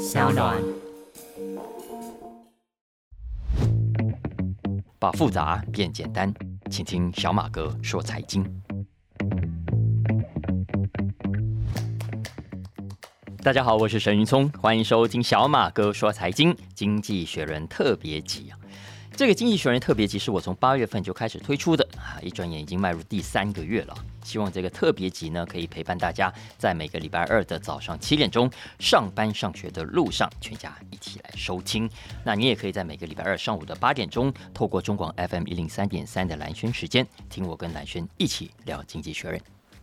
[0.00, 0.56] 小暖。
[4.98, 6.32] 把复杂变简单，
[6.70, 8.42] 请听小马哥说财经。
[13.42, 18.59] 大家好，我是沈云聪，欢迎收听小马哥说财经经济学人特别集啊。
[19.20, 23.94] 这个经济学人特别集是我从八月份就开始推出的啊，一转眼已经迈入第三个月了。
[24.24, 31.86] 希望这个特别集呢，可以陪伴大家在每个礼拜二的早上七点钟上班上学的路上，全家一起来收听。
[32.24, 39.38] 那你也可以在每个礼拜二上午的八点钟，透过中广 FM 一零三点三的蓝轩时间，听我跟蓝轩一起聊经济学人。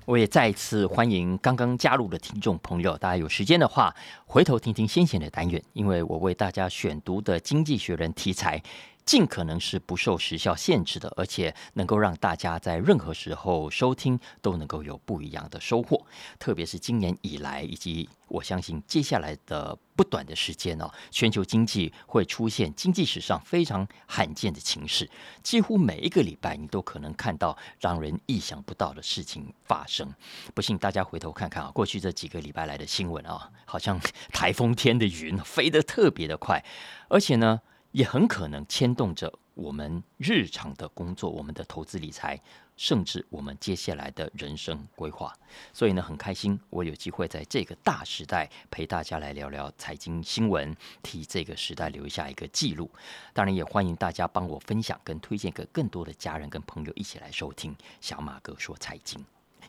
[0.06, 3.96] 我也再一次欢迎刚刚加入的听众朋友，大家有时间的话，
[4.26, 8.60] 回头听听先前的单元，因为我为大家选读的经济学人题材。
[9.08, 16.06] 尽可能是不受时效限制的，而且能够让大家在任何时候收听都能够有不一样的收获。
[16.38, 25.10] 特别是今年以来，以及我相信接下来的不短的时间哦，全球经济会出现经济史上非常罕见的情势，
[25.42, 30.14] 几乎每一个礼拜你都可能看到让人意想不到的事情发生。
[30.54, 33.98] 不信大家回头看看啊，过去这几个礼拜来的新闻啊，好像
[34.34, 36.62] 台风天的云飞得特别的快，
[37.08, 37.62] 而且呢。
[37.98, 42.40] 也很可能牵动着我们日常的工作、我们的投资理财，
[42.76, 45.34] 甚至我们接下来的人生规划。
[45.74, 52.88] 所以呢，很开心我有机会在这个大时代陪大家来聊聊财经新闻，替这个时代留下一个记录。
[53.34, 59.20] 当然，也欢迎大家帮我分享跟推荐给更多的家人跟朋友一起来收听小马哥说财经。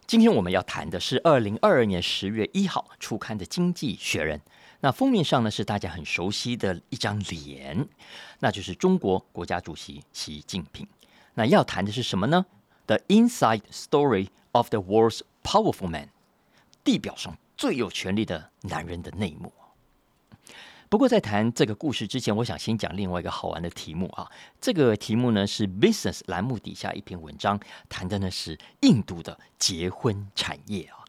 [0.06, 4.38] 今天我们要谈的是二零二二年十月一号出刊的《经济学人》。
[4.80, 7.88] 那封面上呢是大家很熟悉的一张脸，
[8.38, 10.86] 那就是中国国家主席习近平。
[11.34, 12.46] 那要谈的是什么呢
[12.86, 16.10] ？The inside story of the world's powerful man，
[16.84, 19.52] 地表上最有权力的男人的内幕。
[20.88, 24.30] 不过在谈这个故事之前，我想先讲另外一个好玩的题目啊。
[24.60, 31.04] 这个题目呢是 Business 栏目底下一篇文章，谈的呢是印度的结婚产业啊。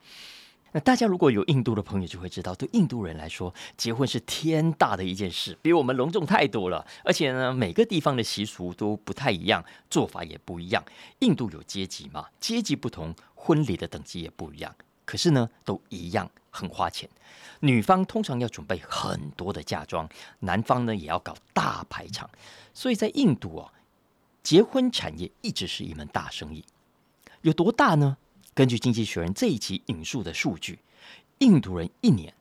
[0.71, 6.85] 那大家如果有印度的朋友，就会知道，对印度人来说，结婚是天大的一件事，比我们隆重太多了。
[7.03, 10.83] 而且呢，每个地方的习俗都不太一样，做法也不一样。
[11.19, 14.75] 印度有阶级嘛，阶级不同，婚礼的等级也不一样。
[15.05, 17.09] 可是呢，都一样很花钱。
[17.61, 20.07] 女方通常要准备很多的嫁妆，
[20.39, 22.29] 男方呢也要搞大排场。
[22.75, 23.73] 所以在印度啊，
[24.43, 26.63] 结婚产业一直是一门大生意。
[27.41, 28.17] 有多大呢？
[28.59, 30.79] 根据《经济学人》这一期引述的数据，
[31.37, 32.33] 印度人一年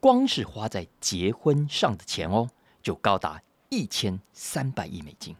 [0.00, 2.50] 光是花在结婚上的钱哦，
[2.82, 5.36] 就高达一千三百亿美金，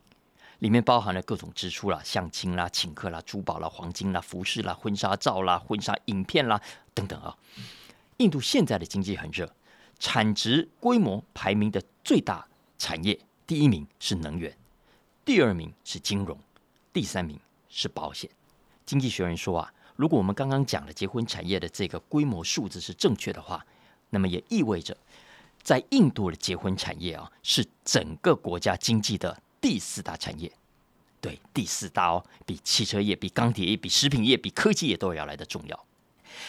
[0.60, 6.62] 里面包含了各种支出啦，相亲啦、请客啦、珠宝啦、黄金啦、服饰啦、婚纱照啦、婚纱影片啦
[6.94, 7.36] 等等啊。
[8.18, 9.52] 印度现在的经济很热，
[9.98, 12.46] 产值规模排名的最大
[12.78, 14.56] 产业，第一名是能源，
[15.24, 16.38] 第二名是金融，
[16.92, 17.36] 第三名
[17.68, 18.30] 是保险。
[18.86, 19.74] 《经济学人》说啊。
[20.00, 23.66] 如果我们刚刚讲的结婚产业的这个规模数字是正确的话，
[24.08, 24.96] 那么也意味着，
[25.62, 30.50] 在印度的结婚产业啊，是整个国家经济的第四大产业。
[31.20, 35.84] 对，第四大哦，比汽车业、比钢铁业、比食品业、比科技业都要来的重要。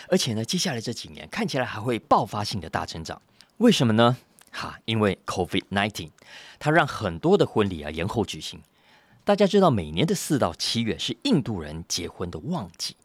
[0.07, 3.21] 而且呢，接下来这几年看起来还会爆发性的大成长。
[3.57, 4.15] 为什么呢？
[4.53, 6.11] 哈，因为 COVID nineteen，
[6.57, 8.61] 它让很多的婚礼啊延后举行。
[9.25, 12.95] 大家知道，每年的四到七月是印度人结婚的旺季。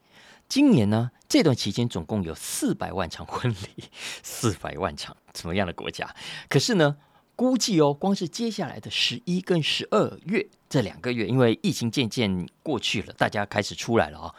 [0.48, 3.84] 今年呢，这段期间总共有四百万场婚礼，
[4.22, 6.14] 四百万场，什么样的国家？
[6.48, 6.96] 可是呢，
[7.34, 14.34] 估计哦，光是接下来的十一跟十二月这两个月，因为疫情渐渐过去了，大家开始出来了啊，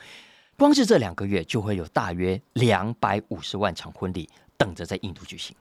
[0.58, 5.56] 光是这两个月就会有大约两百五十万场婚礼等着在印度举行。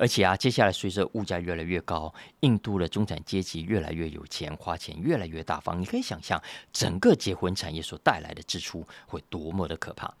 [0.00, 5.78] 而且啊，接下来随着物价越来越高，印度的中产阶级越来越有钱，花钱越来越大方。
[5.78, 10.14] 你可以想象，整个结婚产业所带来的支出会多么的可怕。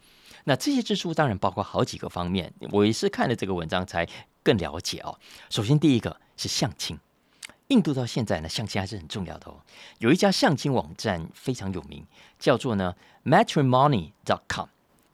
[0.44, 4.06] 那这些支出当然包括好几个方面，我也是看了这个文章才
[4.42, 5.18] 更了解哦。
[5.48, 6.98] 首先，第一个是相亲，
[7.68, 9.62] 印度到现在呢，相亲还是很重要的哦。
[10.00, 12.04] 有一家相亲网站非常有名，
[12.38, 12.94] 叫做呢
[13.24, 14.68] Matrimony.com。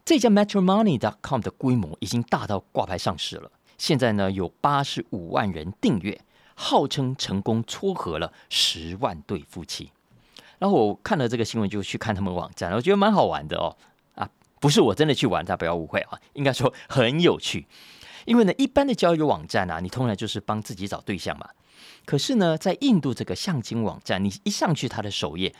[0.04, 3.52] 这家 Matrimony.com 的规模已经大到挂牌上市了。
[3.78, 6.20] 现在呢，有八十五万人订阅，
[6.54, 9.90] 号称成功撮合了十万对夫妻。
[10.58, 13.76] 然后我看了这个新闻，就去看他们网站，我觉得蛮好玩的哦。
[14.14, 14.28] 啊，
[14.60, 17.66] 不是我真的去玩，大家不要误会啊，应该说很有趣。
[18.24, 21.48] 因为呢，一般的交友网站啊，你通常就是帮自己找对象嘛。
[22.06, 25.54] 可是呢，在印度这个相亲网站，你一上去它的首页，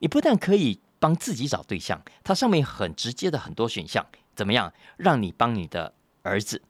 [0.00, 6.60] 你不但可以帮自己找对象，它上面很直接的很多选项，怎么样让你帮你的儿子？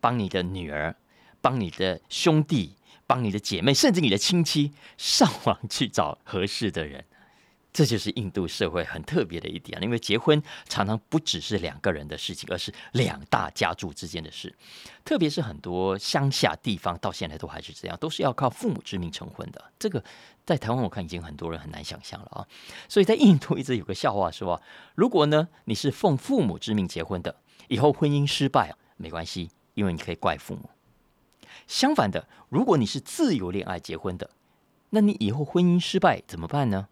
[0.00, 0.96] 帮你的女儿，
[1.40, 2.76] 帮你的兄弟、
[3.06, 7.04] 帮你的姐妹，甚至你的亲戚上网去找合适的人。
[7.72, 14.50] 这就是印度社会很特别的一点，因为结婚常常不只是两个人的事情，而是两大家族之间的事。
[15.04, 19.62] 特别是很多乡下地方，到现在都还是这样，都是要靠父母之命成婚的。
[19.78, 20.02] 这个
[20.46, 22.48] 在台湾我看已经很多人很难想象了啊。
[22.88, 24.62] 所以在印度一直有个笑话说，
[24.94, 30.68] 如果呢你是奉父母之命结婚的，以后婚姻失败没关系，因为你可以怪父母。
[31.68, 34.28] 相反的，如果你是自由恋爱结婚的，
[34.90, 36.88] 那你以后婚姻失败怎么办呢？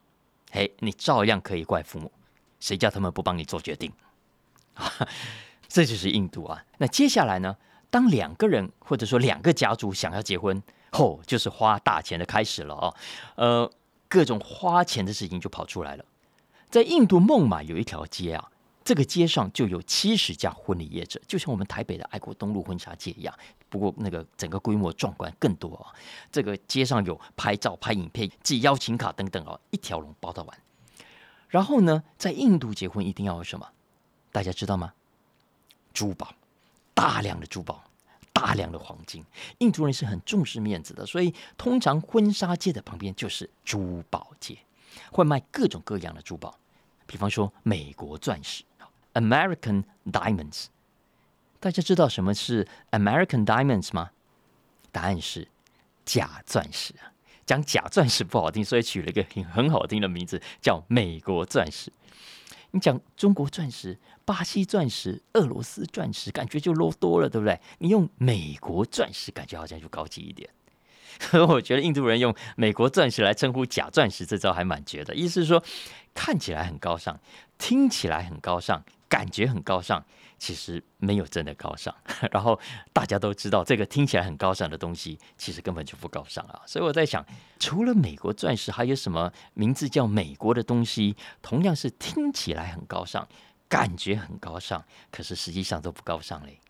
[0.52, 2.12] 嘿，你照样可以怪父母，
[2.60, 3.92] 谁叫他们不帮你做决定？
[5.66, 6.64] 这就是印度啊。
[6.78, 7.56] 那接下来呢？
[7.90, 10.60] 当两个人或者说两个家族想要结婚，
[10.90, 12.94] 吼，就是花大钱的开始了哦。
[13.36, 13.70] 呃，
[14.08, 16.04] 各种花钱的事情就跑出来了。
[16.68, 18.50] 在印度孟买有一条街啊，
[18.84, 23.34] 这个街上就有七十家婚礼业者，就像我们台北的爱国东路婚纱街一样。
[23.70, 25.90] 不过那个整个规模壮观更多啊！
[26.30, 30.58] 这个街上有拍照、拍影片、寄邀请卡等等哦，一条龙包到完。
[31.48, 33.66] 然后呢，在印度结婚一定要有什么？
[34.30, 34.92] 大家知道吗？
[35.92, 36.34] 珠宝，
[36.92, 37.82] 大量的珠宝，
[38.32, 39.24] 大量的黄金。
[39.58, 44.58] 印度人是很重视面子的，所以通常婚纱街的旁边就是珠宝街，
[45.10, 46.56] 会卖各种各样的珠宝。
[47.06, 48.64] 比方说美国钻石
[49.14, 50.66] （American Diamonds）。
[51.58, 54.10] 大家知道什么是 American Diamonds 吗？
[54.92, 55.48] 答案是
[56.04, 57.10] 假钻石啊！
[57.46, 61.92] 讲假钻石不好听，所以取了一个很很好听的名字，叫美国钻石。
[62.70, 67.60] 你讲中国钻石、巴西钻石、俄罗斯钻石，感觉就 low 多了，对不对？
[67.78, 70.48] 你用美国钻石，感觉好像就高级一点。
[71.20, 75.14] 所 以我觉得印度人用美国钻石来称呼假钻石，这招还蛮绝的。
[75.14, 75.62] 意思是说，
[76.12, 77.20] 看起来很高尚，
[77.58, 80.04] 听起来很高尚，感觉很高尚。
[80.36, 81.94] 其实没有真的高尚，
[82.30, 82.58] 然后
[82.92, 86.60] 大家都知道这个听起来很高尚的东西，其实根本就不高尚啊！
[86.66, 87.24] 所以我在想，
[87.58, 93.26] 除了美国钻石，还有什么名字叫美国的东西，同样是听起来很高尚，
[93.68, 96.60] 感觉很高尚，可是实际上都不高尚嘞。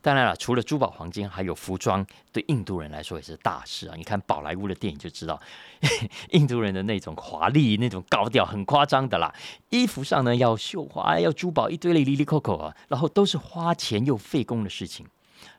[0.00, 3.94] 当然了，除了珠宝、黄金，还有服装，对印度人来说也是大事啊！
[3.96, 5.40] 你看宝莱坞的电影就知道，
[6.30, 9.34] 印度人的那种华丽、那种高调，很夸张的啦。
[9.70, 15.06] 衣服上呢要绣花，要珠宝，一堆里里里扣扣啊，然后都是花钱又费工的事情。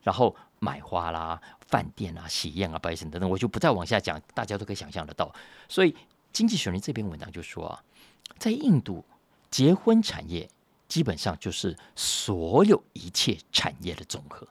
[0.04, 5.34] 然后买花啦、饭店啊、喜宴啊、拜神等等，我就不再往下讲，大家都可以想象得到。
[5.68, 5.92] 所以
[6.32, 7.84] 《经济学人》这篇文章就说啊，
[8.38, 9.04] 在印度
[9.52, 10.50] 结婚产业。
[10.88, 14.48] 基本上就是所有一切产业的总和，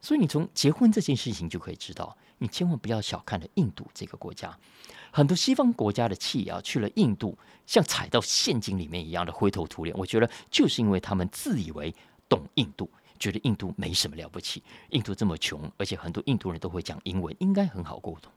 [0.00, 4.58] 所以你从结婚这件事情就可以知道，你千万不要小看了印度这个国家。
[5.10, 9.96] 很多西方国家的企业啊去了印度，像踩到陷阱里面一样的灰头土脸。
[9.96, 11.94] 我觉得就是因为他们自以为
[12.28, 18.30] 懂印度，觉得印度没什么了不起，印度这么穷，而且很多印度人都会讲英文，应该很好沟通。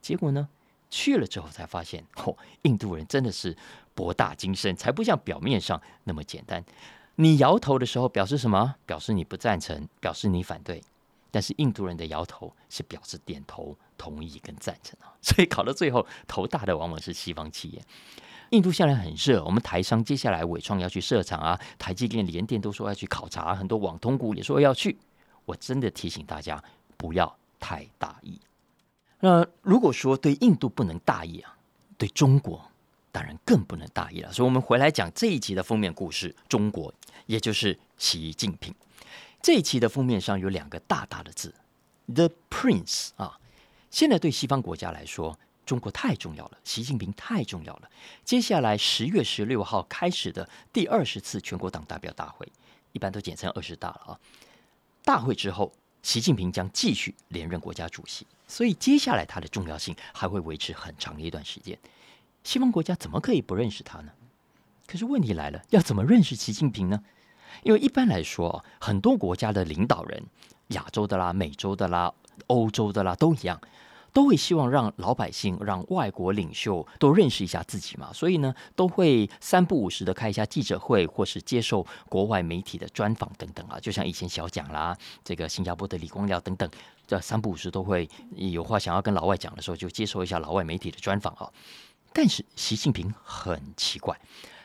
[0.00, 0.48] 结果呢？
[0.92, 3.56] 去了之后才发现，嚯，印度人真的是
[3.94, 6.62] 博大精深，才不像表面上那么简单。
[7.14, 8.74] 你摇头的时候表示什么？
[8.84, 10.82] 表示你不赞成，表示你反对。
[11.30, 15.16] 但是印度人的摇头是表示点头、同意跟赞成啊。
[15.22, 17.82] 所以考到最后，头大的往往是西方企业。
[18.50, 24.98] 印度现在很热，我们台商接下来伟创要去设厂啊，台积电、联电都说要去考察，很多网通股也说要去。
[25.46, 26.62] 我真的提醒大家，
[26.98, 28.38] 不要太大意。
[29.24, 31.56] 那如果说对印度不能大意啊，
[31.96, 32.60] 对中国
[33.12, 34.32] 当然更不能大意了。
[34.32, 36.92] 所以，我们回来讲这一集的封面故事——中国，
[37.26, 38.74] 也就是习近平。
[39.40, 41.54] 这一期的封面上有两个大大的字
[42.12, 43.38] ：“The Prince” 啊。
[43.92, 47.88] 现在对西方国家来说，中国太重要了，习近平太重要了。
[48.24, 52.50] 接下来十月十六号开始的第二十次全国党代表大会，
[52.90, 54.18] 一般都简称二十大了啊。
[55.04, 55.72] 大会之后。
[56.02, 61.78] 习近平将继续连任国家主席，所以接下来他的重要性还会维持很长一段时间。
[62.42, 64.12] 西方国家怎么可以不认识他呢？
[64.86, 67.02] 可是问题来了，要怎么认识习近平呢？
[67.62, 70.24] 因为一般来说，很多国家的领导人，
[70.68, 72.12] 亚洲的啦、美洲的啦、
[72.48, 73.60] 欧洲的啦，都一样。
[74.12, 83.80] 都会希望让老百姓、让外国领袖都认识一下自己嘛，所以呢，都会三不五时的开一下记者会，或是接受国外媒体的专访等等啊。
[83.80, 86.70] 就像以前小蒋啦，这个新加坡的李光耀等等，
[87.06, 91.50] 这三不五时都会有话想要跟老外讲的时候，就接受一下老外媒体的专访啊。
[92.12, 94.14] 但是习近平很奇怪，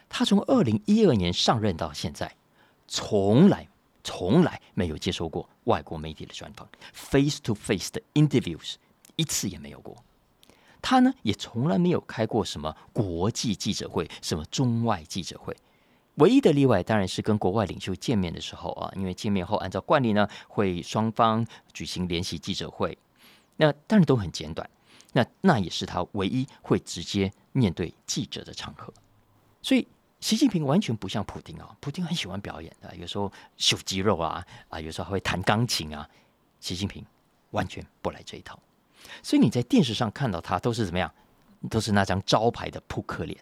[0.09, 2.35] 他从二零一二年上任到现在，
[2.85, 3.65] 从来
[4.03, 8.75] 从来没有接受过外国媒体的专访，face to face 的 interviews。
[9.17, 10.01] 一次也没有过，
[10.81, 15.53] 他呢也从来没有开过什么国际记者会、什么中外记者会。
[16.15, 22.97] 唯一的例外当然是跟国外领袖见面的时候啊，因为见面后按照惯例呢，会双方举行联席记者会，
[23.57, 24.67] 那当然都很简短。
[25.13, 28.93] 那那也是他唯一会直接面对记者的场合。
[29.61, 29.87] 所以
[30.19, 36.07] 习近平完全不像普京啊，普京很喜欢表演的，有时候秀肌肉啊啊，有时候还会弹钢琴啊。
[36.59, 37.05] 习近平
[37.51, 38.59] 完全不来这一套。
[39.23, 41.13] 所以你在电视上看到他都是怎么样，
[41.69, 43.37] 都是那张招牌的扑克脸。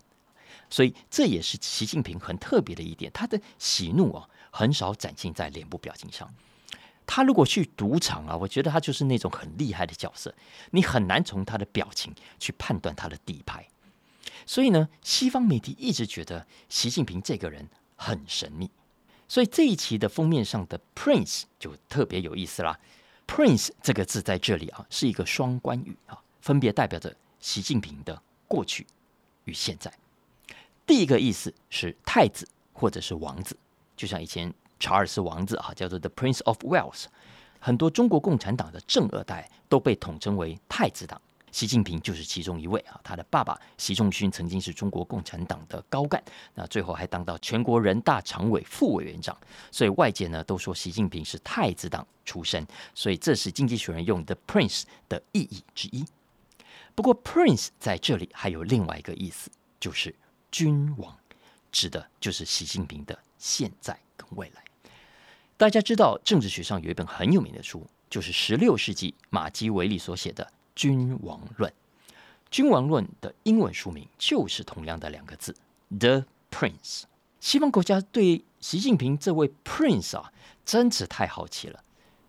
[0.69, 6.33] 所以这也是习近平很特别的一点，他的喜怒啊很少展现在脸部表情上。
[7.05, 10.33] 他如果去赌场啊，我觉得他就是那种很厉害的角色，
[10.71, 13.67] 你很难从他的表情去判断他的底牌。
[14.47, 18.71] 所以呢，西方媒体一直觉得习近平这个人很神秘。
[19.27, 22.79] 所以这一期的封面上的 Prince 就特别有意思啦。
[23.27, 28.85] Prince 这个字在这里啊是一个双关语啊，分别代表着习近平的过去
[29.45, 29.91] 与现在。
[30.85, 33.57] 第一个意思是太子或者是王子，
[33.95, 37.05] 就像以前查尔斯王子啊，叫做 The Prince of Wales。
[37.59, 41.19] 很多中国共产党的正二代都被统称为太子党，
[41.55, 42.99] 习近平就是其中一位啊。
[43.01, 46.21] 他的爸爸习仲勋曾经是中国共产党的高干，
[46.53, 49.37] 那最后还当到全国人大常委副委员长，
[49.71, 56.03] 所以外界呢都说习近平是太子党出身，所以这是经济学人用 The Prince 的意义之一。
[56.93, 60.13] 不过 Prince 在这里还有另外一个意思，就是。
[60.51, 61.13] 君王
[61.69, 64.63] 指的就是习近平的现在跟未来。
[65.57, 71.71] 大家知道，政治学上有一本很有名的书，就是十六世纪马基维利所写的《君王论》。
[72.51, 75.55] 《君王论》的英文书名就是同样的两个字
[75.97, 77.03] ：The Prince。
[77.39, 80.31] 西方国家对习近平这位 Prince 啊，
[80.65, 81.83] 真是太好奇了。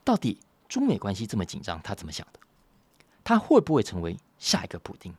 [0.04, 0.38] 到底
[0.68, 2.40] 中美关系这么紧张，他怎么想的？
[3.24, 5.12] 他会不会成为下一个普京？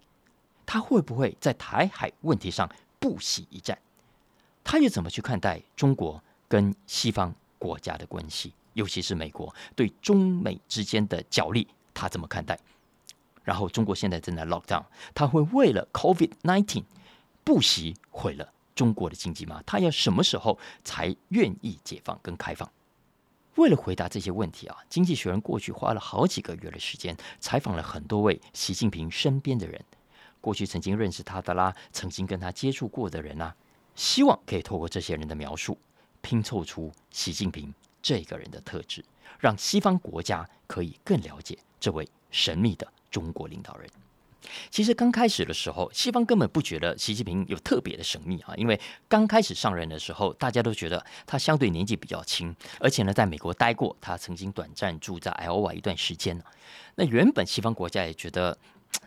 [0.66, 2.70] 他会不会在台海问题上？
[3.00, 3.78] 不惜一战，
[4.64, 8.52] 他又怎么去看待中国跟西方国家的关系？
[8.74, 12.60] 尤其是美国对中美之间的角力，他怎么看待？
[13.48, 14.84] 然后中国现在正在 lock down，
[15.16, 16.84] 他会为了 COVID nineteen
[17.46, 19.64] 不惜毁了中国的经济吗？
[19.66, 22.70] 他要什么时候才愿意解放跟开放？
[23.56, 29.82] 为了回答这些问题啊，经济学人过去花了好几个月的时间，采访了很多位习近平身边的人。
[30.42, 33.56] 过去曾经认识他的啦，曾经跟他接触过的人啊，
[33.96, 35.78] 希望可以透过这些人的描述，
[36.20, 39.06] 拼凑出习近平这个人的特质，
[39.40, 43.90] 让西方国家可以更了解这位神秘的中国领导人。
[44.70, 56.42] 其实刚开始的时候，西方根本不觉得习近平有特别的神秘啊，因为刚开始上任的时候，大家都觉得他相对年纪比较轻，而且呢，在美国待过，他曾经短暂住在 L Y 一段时间。
[56.96, 58.58] 那原本西方国家也觉得。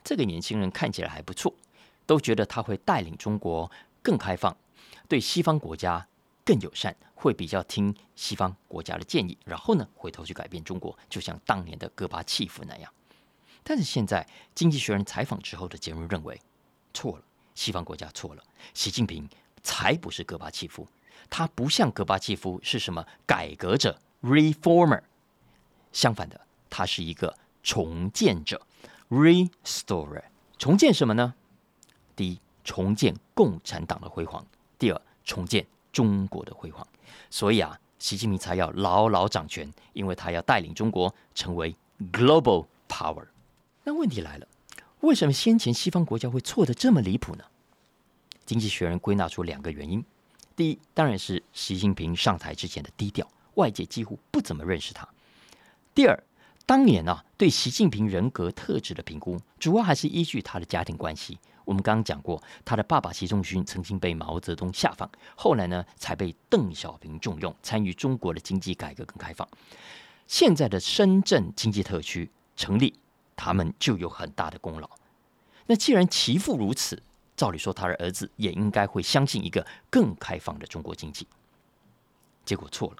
[0.05, 1.53] 这个年轻人看起来还不错，
[2.05, 3.69] 都觉得他会带领中国
[4.03, 4.55] 更开放，
[5.09, 6.07] 对西方国家
[6.45, 12.93] 更友善，会比较听西方国家的建议，然后呢，回头去改变中国，就像当年的戈巴契夫那样。
[13.71, 16.41] 但是现在，《经济学人》采访之后的结论认为，
[16.93, 17.23] 错了，
[17.55, 18.43] 西方国家错了，
[18.75, 19.29] 习近平
[19.63, 20.85] 才不是戈巴契夫，
[21.31, 25.01] 他不像戈巴契夫是什么改革者 （reformer），
[25.93, 28.61] 相反的，他是一个重建者。
[29.09, 30.25] （restorer）
[30.59, 31.33] 重建什么呢？
[32.17, 34.45] 第一，重建共产党的辉煌；
[34.81, 36.85] 第二，重建中国的辉煌。
[37.31, 41.73] 所以啊，习近平才要牢牢掌权，因为他要带领中国成为
[42.11, 43.25] global power。
[43.85, 44.47] 那问题来了，
[45.01, 47.45] 为什么先前西方国家会错的这么离谱呢？
[48.45, 50.05] 经济学人归纳出两个原因：
[50.55, 55.07] 第一，当然是习近平上台之前的低调，外界几乎不怎么认识他；
[55.95, 56.23] 第二。
[56.67, 61.37] 当年啊，对习近平人格特质的评估，主要还是依据他的家庭关系。
[61.65, 69.49] 我们刚刚讲过，他的爸爸习仲勋曾经被毛泽东下放，后来呢才被邓小平重用，参与中国的经济改革跟开放。
[70.29, 72.95] 现在的深圳经济特区成立，
[73.43, 74.91] 他们就有很大的功劳。
[75.67, 77.03] 那既然其父如此，
[77.35, 81.27] 照理说他的儿子也应该会相信一个更开放的中国经济。
[82.45, 82.97] 结果错了，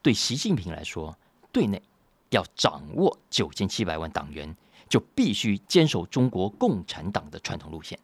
[0.00, 1.18] 对习近平来说，
[1.52, 1.82] 对内。
[2.30, 4.56] 要掌握九千七百万党员，
[4.88, 7.96] 就必须坚守中国共产党的传统路线。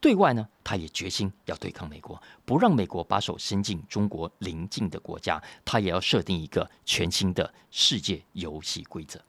[0.00, 5.40] 对外呢，他也决心要对抗美国，不让美国把手伸进中国邻近的国家。
[5.64, 9.20] 他也要设定一个全新的世界游戏规则。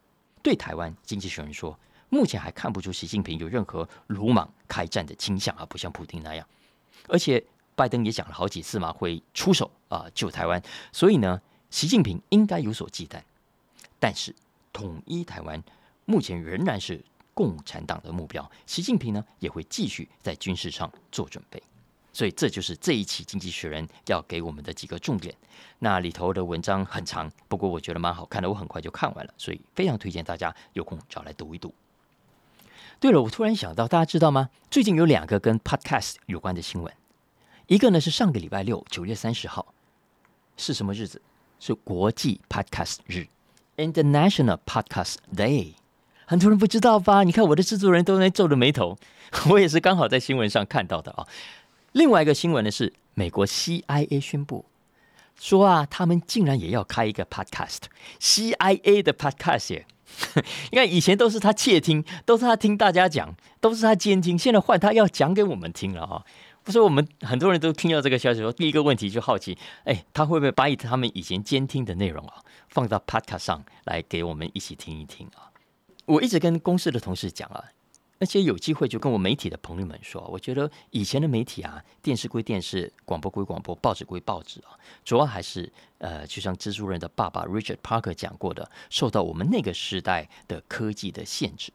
[0.47, 1.77] 对台湾，经济学人说，
[2.07, 6.47] 目前还看不出习近平有任何鲁莽开战的倾向啊，不像普京那样。
[7.09, 7.43] 而且
[7.75, 10.63] 拜登也讲了好几次嘛，会出手啊救台湾。
[10.93, 13.21] 所以呢，习近平应该有所忌惮。
[13.99, 14.33] 但是，
[14.71, 15.61] 统一台湾
[16.05, 18.49] 目前仍然是共产党的目标。
[18.65, 21.61] 习近平呢，也会继续在军事上做准备。
[22.17, 25.35] 所以这就是这一期《经济学人》要给我们的几个重点。
[25.77, 31.71] 那里头的文章很长，不过我觉得蛮好看的，我很快就看完了，所以非常推荐大家有空找来读一读。
[32.99, 34.49] 对了，我突然想到，大家知道吗？
[34.71, 36.91] 最近有两个跟 Podcast 有关的新闻，
[37.67, 39.75] 一个呢是上个礼拜六九月三十号
[40.57, 41.21] 是什么日子？
[41.59, 43.27] 是国际 Podcast 日
[43.75, 45.75] ，International Podcast Day。
[46.25, 47.23] 很多人不知道吧？
[47.23, 48.97] 你看我的制作人都在皱着眉头，
[49.51, 51.27] 我也是刚好在新闻上看到的啊。
[51.97, 54.65] 另外一个新闻呢是美国 CIA 宣布
[55.35, 59.87] 说啊，他们竟然也要开一个 podcast，CIA 的 podcast 耶！
[60.71, 66.23] 你看以前都是他窃听，都是他听大家讲，都是他监听，现在换他要讲给我们听了啊！
[66.63, 72.35] 不是我们很多人都听到这个消息，说第一个问题就好奇，哎，他会不会把他们以前监听的内容啊
[72.69, 75.49] 放到 podcast 上来给我们一起听一听啊？
[76.05, 77.63] 我一直跟公司的同事讲啊。
[78.19, 84.73] 而且有机会就跟我媒体的朋友们说，我觉得以前的媒体啊，电视归电视，广播归广播，报纸归报纸啊，
[85.05, 91.71] 主要还是呃，就像蜘蛛人的爸爸 Richard Parker 讲过的，受到我们那个时代的科技的限制。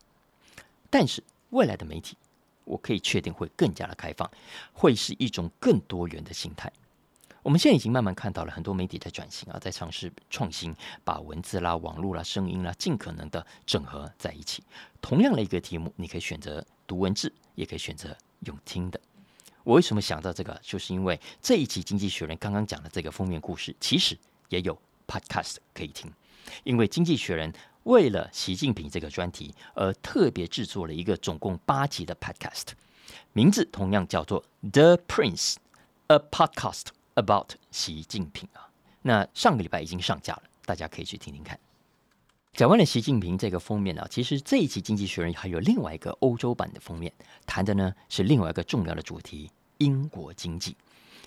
[0.90, 2.16] 但是未来的媒体，
[2.64, 4.28] 我可以确定会更加的开放，
[4.72, 6.72] 会是一种更多元的心态。
[7.42, 14.62] 我们现在已经慢慢看到了很多媒体在转型啊，在尝试创新，把文字啦、网络啦、声音啦，尽可能的整合在一起。
[15.00, 19.00] 同样的一个题目，你可以选择读文字，也可以选择用听的。
[19.64, 20.56] 我为什么想到这个？
[20.62, 24.16] 就是因为这一期《经济学人》刚刚讲的这个封面故事，其实
[24.48, 26.12] 也有 Podcast 可以听。
[26.62, 32.68] 因为《经济学人》为了习近平这个专题而特别制作了一个总共八集的 Podcast，
[33.32, 35.54] 名字同样叫做《The Prince》
[36.06, 36.86] ，A Podcast。
[37.14, 38.70] About 习近平啊，
[39.02, 41.58] 那上个礼拜已经上架了，大家可以去听听看。
[42.54, 47.12] 讲完了习近平这个封面啊，其实这一期《经济学人》还有另外一个欧洲版的封面，
[47.44, 50.74] 谈的呢是另外一个重要的主题——英国经济。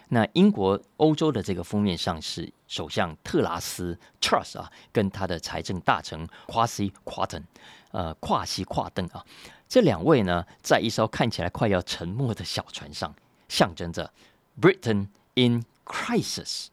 [0.09, 7.43] 那英国欧洲的这个封面上是首相特拉斯 （Truss） 啊，跟他的财政大臣夸西夸登，
[7.91, 9.23] 呃，跨西跨登啊，
[9.67, 13.15] 这两位呢，在一艘看起来快要沉没的小船上，
[13.49, 14.11] 象征着
[14.59, 15.63] Britain in。
[15.85, 16.67] Crisis，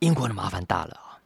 [0.00, 1.20] 英国的麻烦大了啊！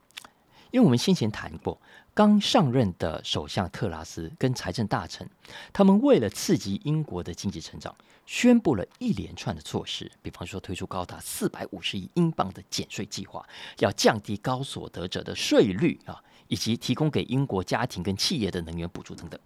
[0.70, 1.81] 因为我们先前谈过，
[2.12, 5.29] 刚上任的首相特拉斯跟财政大臣，
[5.72, 7.94] 他们为了刺激英国的经济成长，
[8.26, 13.44] 宣布了一连串的措施，比方说推出高达四百五十亿英镑的减税计划，
[13.79, 19.40] 要降低高所得者的税率啊，以及提供给英国家庭跟企业的能源补助等等。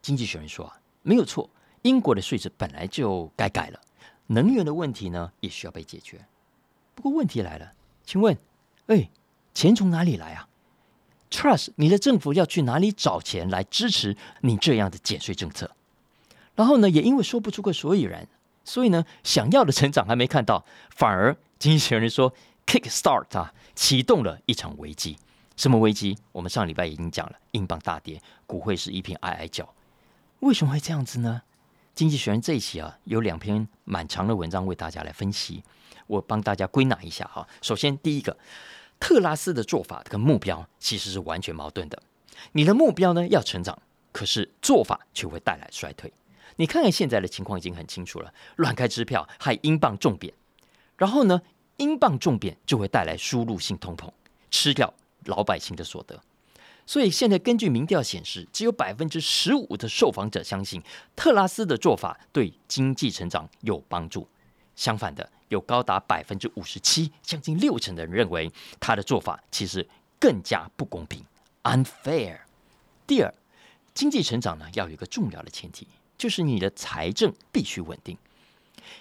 [0.00, 1.48] 经济学人说啊，没有错，
[1.82, 3.80] 英国的税制本来就该改了，
[4.28, 6.24] 能源的问题呢，也需要被解决。
[6.94, 7.72] 不过问题来了，
[8.04, 8.36] 请问，
[8.86, 9.10] 哎，
[9.54, 10.48] 钱从哪里来啊
[11.30, 15.70] ？Trust，你的政府要去哪里找钱来支持你这样的减税政策？
[16.54, 18.28] 然后呢，也因为说不出个所以然，
[18.64, 22.32] 所以呢，想要的成长还没看到，反而经济学人说
[22.66, 25.16] ，kick start 啊，启动了一场危机。
[25.56, 26.18] 什么危机？
[26.32, 29.74] 我们上礼拜已经讲了，英镑大跌，股汇是一片哀哀叫。
[30.40, 31.42] 为什么会这样子呢？
[31.94, 35.62] 经济学人这一期啊，有两篇蛮长的文章为大家来分析。
[36.06, 37.46] 我帮大家归纳一下哈。
[37.60, 38.36] 首先，第一个，
[38.98, 42.02] 特拉斯的做法跟目标其实是完全矛盾的。
[42.52, 46.12] 你的目标呢要成长，可是做法却会带来衰退。
[46.56, 50.32] 你看看现在的情况已经很清楚了，乱开支票害英镑重贬，
[50.96, 51.40] 然后呢，
[51.76, 54.10] 英镑重贬就会带来输入性通膨，
[54.50, 54.92] 吃掉
[55.26, 56.20] 老百姓的所得。
[56.92, 60.82] 所以现在根据民调显示，只有百分之十五的受访者相信
[61.16, 64.28] 特拉斯的做法对经济成长有帮助。
[64.76, 69.88] 相反的，有高达百分之五十七，将近六成的人认为他的做法其实
[70.20, 71.24] 更加不公平
[71.62, 72.40] ，unfair。
[73.06, 73.34] 第二，
[73.94, 78.18] 经济成长呢要有一个重要的前提，就是你的财政必须稳定。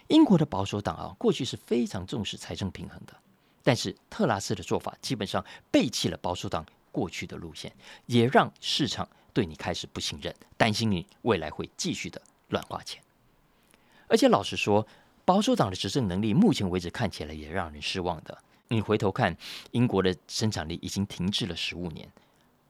[0.07, 3.13] 英国的保守党啊，过去是非常重视财政平衡的，
[3.61, 7.71] 但是特拉斯的做法基本上背弃了保守党过去的路线，
[8.05, 13.01] 也让市场对你开始不信任，担心你未来会继续的乱花钱。
[14.07, 14.87] 而且老实说。
[15.23, 18.37] 保守党的执政能力，目前为止看起来也让人失望的。
[18.69, 19.37] 你回头看，
[19.69, 22.11] 英国的生产力已经停滞了十五年，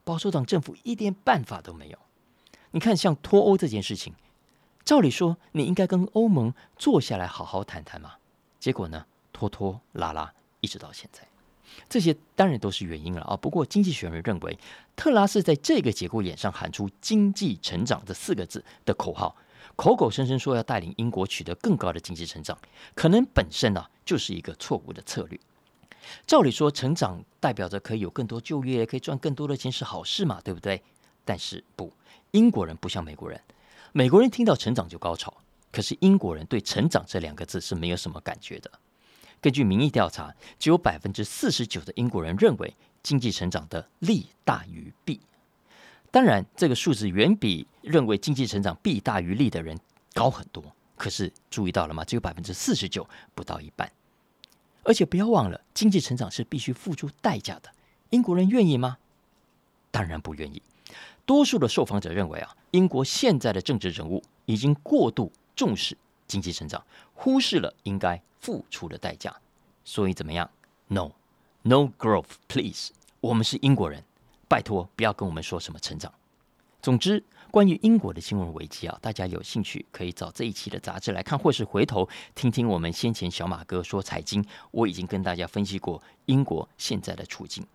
[0.03, 1.97] 保守党政府一点办法都没有。
[2.71, 4.13] 你看，像脱欧这件事情，
[4.83, 8.15] 照理说你应该跟欧盟坐下来好好谈谈嘛，
[8.59, 11.25] 结果呢，拖拖拉拉，一直到现在，
[11.89, 13.35] 这些当然都是原因了啊。
[13.37, 14.57] 不过，经济学人认为，
[14.95, 19.35] 特拉斯在这个节骨眼上喊出“经济成长”这四个字的口号。
[19.77, 22.57] 口口声声说要带领英国取得更高的经济成长，
[22.93, 25.39] 可能本身呢就是一个错误的策略。
[26.27, 30.81] 照理说，成长代表着可以有更多就业，可以赚更多的钱是好事嘛，对不对？
[31.23, 31.91] 但是不，
[32.31, 33.39] 英国人不像美国人，
[33.93, 35.33] 美国人听到成长就高潮，
[35.71, 38.69] 可是英国人对“成长”这两个字是没有什么感觉的。
[39.41, 45.19] 根据民意调查，只有百分之四十九的英国人认为经济成长的利大于弊。
[46.11, 49.79] 当然，这个数字远比认为经济成长弊大于利的人
[50.13, 50.63] 高很多。
[50.95, 52.03] 可是注意到了吗？
[52.05, 53.91] 只有百分之四十九，不到一半。
[54.83, 57.71] 而且不要忘了，经济成长是必须付出代价的。
[58.11, 58.97] 英国人愿意吗？
[59.89, 60.61] 当然不愿意。
[61.25, 65.97] 多数的受访者认为啊，英国现在的政治人物已经过度重视
[66.31, 66.81] 经济成长，
[67.13, 69.35] 忽视了应该付出的代价。
[69.83, 70.49] 所以怎么样
[70.87, 72.91] ？No，No growth，please。
[73.19, 74.03] 我们是英国人，
[74.47, 76.13] 拜托不要跟我们说什么成长。
[76.81, 87.67] 总之，关于英国的金融危机啊，大家有兴趣可以找这一期的杂志来看，或是回头听听我们先前小马哥说财经，我已经跟大家分析过英国现在的处境。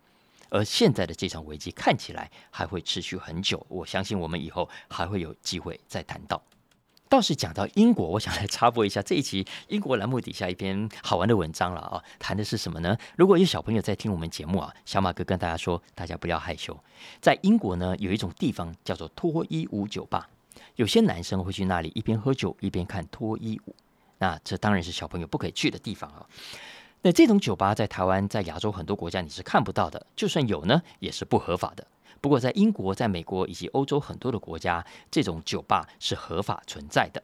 [0.49, 6.41] 而现在的这场危机看起来还会持续很久，我相信我们以后还会有机会再谈到。
[7.09, 12.97] 倒是讲到英国， 我想来插播一下这一期英国栏目底下一篇好玩的文章了啊，谈的是什么呢？
[13.15, 16.77] 如果有小朋友在听我们节目啊，小马哥跟大家说，大家不要害羞。
[17.21, 20.29] 在英国呢，有一种地方叫做脱衣舞酒吧，
[20.75, 23.75] 有些男生会去那里一边喝酒一边看脱衣舞，
[24.17, 26.25] 那这当然是小朋友不可以去的地方啊。
[27.03, 31.85] 那这种酒吧在台湾、在亚洲很多国家你是看不到的，就算有呢，也是不合法的。
[32.21, 37.21] 不过在英国、在美国以及欧洲很多的国家，这种酒吧是合法存在的。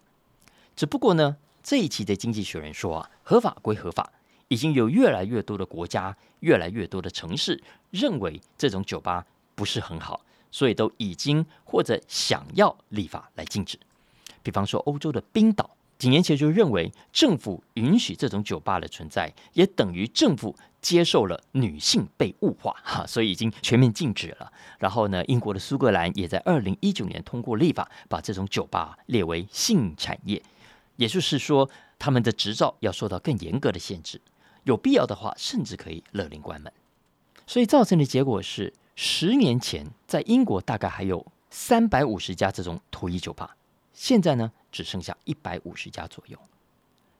[0.75, 4.11] 只不过呢，这一期的《经济学人》说啊，合法归合法，
[4.47, 13.79] 已经有越来越多的国家、越来越多的城市认为这种酒吧不是很好，所以都已经或者想要立法来禁止。
[14.41, 15.69] 比方说欧洲的冰岛。
[16.03, 24.51] 几年前就认为政府允许这种酒吧的存在，也等于政府接受了女性被物化，哈，所以已经全面禁止了。
[24.79, 30.43] 然后呢，英国的苏格兰也在二零一九年通过立法，把这种酒吧列为性产业，
[30.97, 34.19] 也就是说，他们的执照要受到更严格的限制，
[34.65, 36.69] 有必要的话，甚至可以勒令关门。
[37.47, 43.55] 所以造成的结果是，十年前在英国大概还有三百五十家这种脱衣酒吧。
[43.93, 46.37] 现在呢，只剩下一百五十家左右。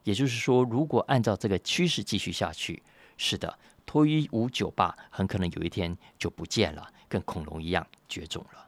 [0.03, 2.83] 也就是说，如果按照这个趋势继续下去，
[3.15, 8.67] 是的，脱衣舞酒吧很可能有一天就不见了，跟恐龙一样绝种了。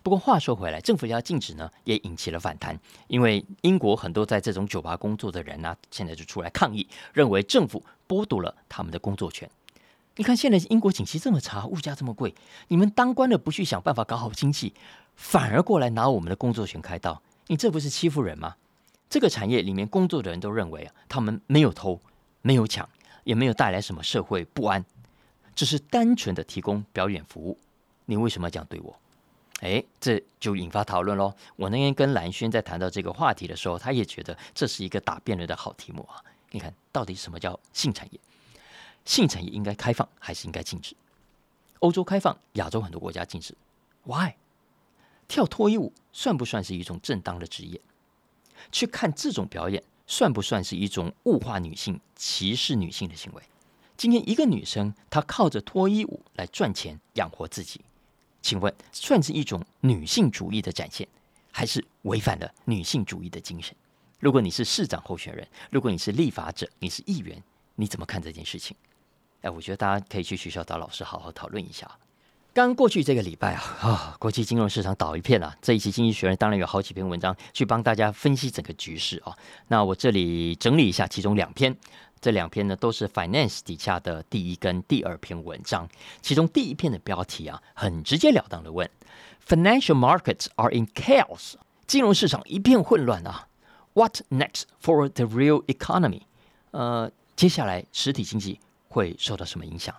[0.00, 9.50] 不过话说回来，政府要禁止呢，也引起了反弹，因为英国很多在这种酒吧工作的人呢，现在就出来抗议，认为政府剥夺了他们的工作权。
[10.14, 12.34] 你看，现在英国景气这么差，物价这么贵，
[12.68, 14.72] 你们当官的不去想办法搞好经济，
[15.16, 17.20] 反而过来拿我们的工作权开刀。
[17.48, 18.56] 你这不是欺负人吗？
[19.10, 22.00] 这个产业里面工作的人都认为啊，他们没有偷，
[22.42, 22.88] 没有抢，
[23.24, 24.84] 也没有带来什么社会不安，
[25.54, 27.58] 只是单纯的提供表演服务。
[28.04, 28.94] 你为什么要这样对我？
[29.60, 31.34] 哎，这就引发讨论喽。
[31.56, 36.22] 我那天跟蓝轩在谈到这个话题的时候，他也觉得这是一个打辩论的好题目啊。
[36.50, 38.20] 你看，到底什么叫性产业？
[39.04, 40.94] 性产业应该开放还是应该禁止？
[41.78, 43.54] 欧洲开放，亚洲很多国家禁止
[44.04, 44.34] ，Why？
[45.28, 47.80] 跳脱衣舞算不算是一种正当的职业？
[48.72, 53.42] 去看这种表演算不算是一种物化女性、歧视女性的行为？
[53.96, 57.80] 今天一个女生她靠着脱衣舞来赚钱养活自己，
[58.40, 61.06] 请问算是一种女性主义的展现，
[61.52, 63.76] 还是违反了女性主义的精神？
[64.18, 67.40] 如果你是市长候选人，如果你是立法者，你是议员，
[67.76, 68.76] 你怎么看这件事情？
[69.42, 71.88] 哎，我觉得大家可以去学校找老师好好讨论一下。
[72.58, 75.56] 刚过去这个礼拜啊，啊，国际金融市场倒一片啊。
[75.62, 79.32] 这一期《经济学人》当然有好几篇文章去帮大家分析整个局势啊。
[79.68, 81.76] 那我这里整理一下其中两篇，
[82.20, 85.88] 这两篇呢都是 Finance 底下的第一跟第二篇文章。
[86.20, 88.90] 其中第一篇的标题啊，很直截了当的问
[89.46, 91.54] ：Financial markets are in chaos，
[91.86, 93.46] 金融市场一片混乱啊。
[93.94, 96.22] What next for the real economy？
[96.72, 99.94] 呃，接下来实体经济会受到什么影响？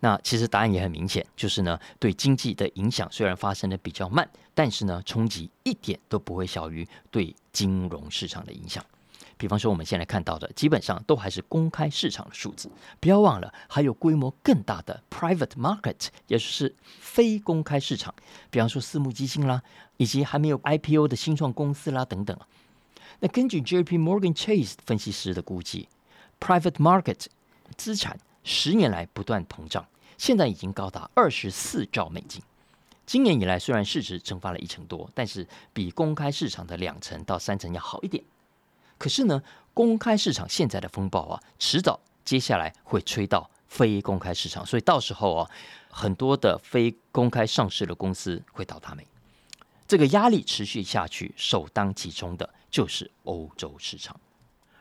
[0.00, 8.84] 那其实答案也很明显，就是呢，对经济的影响虽然发生的比较慢，但是呢，冲击一点都不会小于对金融市场的影响。
[9.38, 18.14] 比方说，我们现在看到的，基本上都还是公开市场的数字，不要忘了还有规模更大的 private market，也就是非公开市场。
[18.50, 19.62] 比方说私募基金啦，
[19.96, 22.38] 以及还没有 IPO 的新创公司啦等等。
[23.20, 25.88] 那根据 JP Morgan Chase 分析师的估计
[26.38, 27.26] ，private market
[27.76, 28.18] 资产。
[28.48, 29.84] 十年来不断膨胀，
[30.16, 32.40] 现在已经高达二十四兆美金。
[33.04, 38.22] 今年以来，虽然市值蒸发了一成多，但是比公开市场的两成到三成要好一点。
[38.98, 39.42] 可是呢，
[39.74, 45.50] 公开市场现在的风暴啊，迟早接下来会吹到非公开市场，所以到时候啊，
[45.88, 49.04] 很多的非公开上市的公司会倒塌没。
[49.88, 54.20] 这个压力持续下去，首当其冲的就是欧洲市场。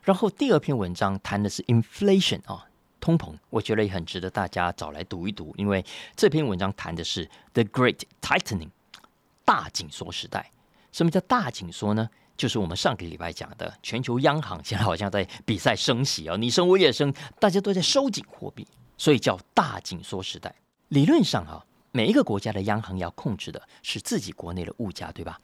[0.04, 2.68] 然后第二篇文章谈的是 inflation 啊，
[3.06, 8.72] 通膨，我觉得也很值得大家找来读一读，因为这篇文章谈的是 the great tightening
[9.44, 10.50] 大紧缩时代。
[10.92, 12.10] 什么叫大紧缩呢？
[12.36, 20.56] 就是我们上个礼拜讲的，全球央行现在好像在比赛升息啊，你升我也升，大家都在收紧货币，所以叫大紧缩时代。
[20.88, 25.40] 理论上啊，每一个国家的央行要控制的是自己国内的物价，对吧？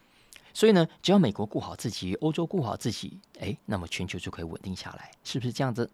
[0.51, 5.87] 所以呢，只要美国顾好自己，欧洲顾好自己，哎，那么全球就可以稳定下来，是不是这样子？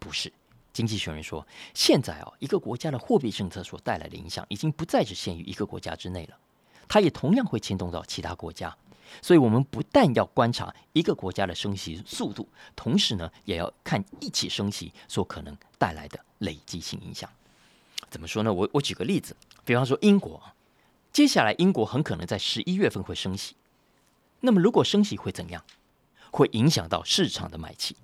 [0.00, 0.32] 不是。
[0.76, 6.36] 经济学人说，现在啊，一个国家的货币政策所带来的影响，已经不再只限于一个国家之内了，
[6.86, 8.76] 它也同样会牵动到其他国家。
[9.22, 17.30] 所以，我们不但要观察一个国家的升息速度，同时呢，也要看一起升息所可能带来的累积性影响。
[18.10, 18.52] 怎么说呢？
[18.52, 19.34] 我我举个例子，
[19.64, 20.42] 比方说英国，
[21.10, 23.54] 接下来英国很可能在十一月份会升息。
[24.40, 25.64] 那么，如果升息会怎样？
[26.32, 27.96] 会影响到市场的买气，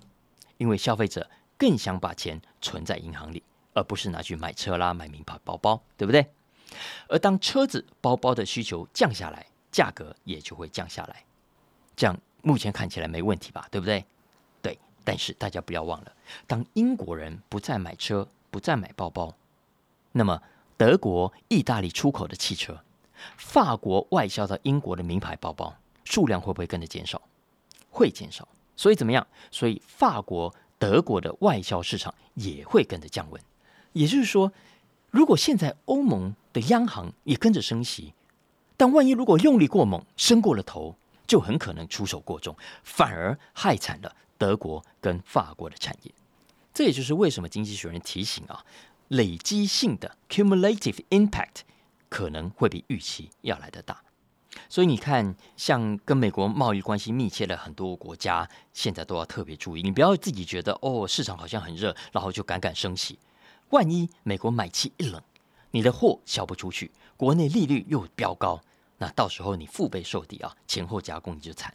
[0.57, 3.41] 因为消费者更想把钱存在银行里，
[3.73, 6.25] 而不是拿去买车啦、买名牌包包，对不对？
[7.07, 11.23] 而当车子、包包的需求降下来，价格也就会降下来，
[11.95, 13.67] 这样目前看起来没问题吧？
[13.69, 14.03] 对不对？
[14.61, 16.11] 对，但是大家不要忘了，
[16.47, 19.35] 当英国人不再买车、不再买包包，
[20.11, 20.41] 那么
[20.75, 22.83] 德国、意大利出口的汽车、
[23.37, 27.21] 法国外销到英国的名牌包包数量会不会跟着减少？
[27.89, 28.47] 会减少。
[28.75, 29.25] 所以怎么样？
[29.51, 33.41] 所以法国、德国的外销市场也会跟着降温。
[33.93, 34.51] 也就是说，
[35.11, 38.13] 如果现在欧盟的央行也跟着升息，
[38.75, 46.11] 但万一如果用力过猛，升过了头，就很可能出手过重，反而害惨了德国跟法国的产业。
[46.73, 48.65] 这也就是为什么经济学人提醒啊，
[49.07, 51.61] 累积性的 cumulative impact
[52.09, 54.02] 可能会比预期要来得大。
[54.69, 63.17] 所以你看，像跟美国贸易关系密切的很多国家，现在都要特别注意，你不要自己觉得哦市场好像很热，然后就赶赶升息。
[63.69, 65.21] 万一美国买气一冷，
[65.71, 68.61] 你的货销不出去，国内利率又飙高。
[68.97, 71.73] 那到时候你腹背受敌啊，前后夹攻你就惨。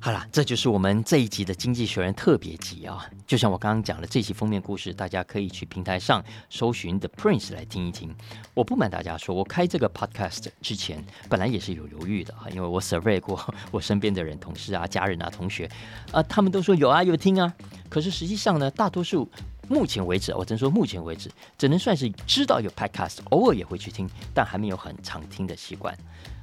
[0.00, 3.08] 好了，这就是我们这一集的《经济学人》特别集啊。
[3.26, 8.14] 就像我刚刚讲的，这期封面故事，大家可以去平台上搜寻 The Prince 来听一听。
[8.52, 15.70] 我不瞒大家说，我开这个 Podcast 之前，本来也是有犹豫的啊，因为 我 survey 过我身边的人、同事啊、家人啊、同学
[16.12, 17.50] 啊，他们都说有啊，有听啊。
[17.88, 19.26] 可是实际上呢，大多数
[19.68, 25.96] 目前为止，我真说目前为止，只能算是知道有 Podcast，偶尔也会去听，但还没有很常听的习惯。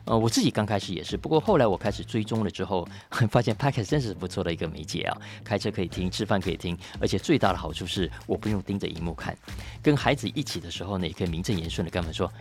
[0.05, 2.87] 呃，我自己刚开始也是，不过后来我开始追踪了之后，
[3.29, 9.37] 发现 Podcast 真是不错的一个媒介啊，开车可以听，吃饭可以听，而且最大的好处是我不用盯着荧幕看，
[9.83, 12.31] 跟孩子一起的时候呢，也可以名正言顺的跟他们说，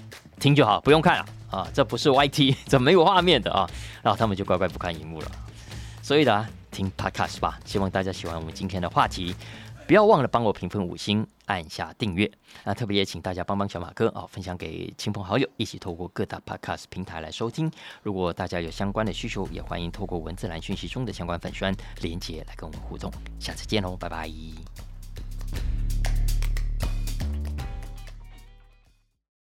[0.41, 3.69] 听就好，不用看了啊，这不是 YT， 这没有画面的啊？
[4.03, 5.31] 然后他们就乖乖不看荧幕了。
[6.03, 9.35] 所以呢，听 Podcast 吧，希望大家喜欢我们今天的话题。
[9.91, 12.31] 不要忘了帮我评分五星，按下订阅。
[12.63, 17.69] 那特别也请大家帮帮小马哥啊，分享给亲朋好友，一起透过各大 Podcast 平台来收听。
[18.05, 23.11] 如果大家有相关的需求，也欢迎透过文字栏讯息中的相关粉宣连接来跟我们互动。
[23.41, 24.31] 下次见喽，拜拜。